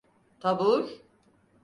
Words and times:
Tabur… 0.39 0.89